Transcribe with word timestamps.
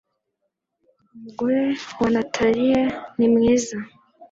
Umugore 1.15 1.59
wa 2.01 2.07
Nathaniel 2.13 2.87
ni 3.17 3.27
mwiza 3.33 3.77